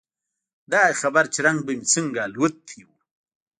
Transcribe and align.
خداى 0.67 0.91
خبر 1.01 1.23
چې 1.33 1.39
رنگ 1.45 1.59
به 1.65 1.73
مې 1.77 1.85
څنګه 1.93 2.19
الوتى 2.27 2.81
و. 2.85 2.89